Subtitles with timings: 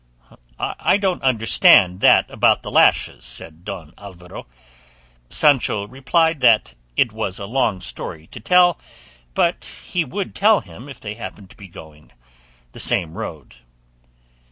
[0.57, 4.47] "I don't understand that about the lashes," said Don Alvaro.
[5.29, 8.79] Sancho replied that it was a long story to tell,
[9.35, 12.11] but he would tell him if they happened to be going
[12.71, 13.57] the same road.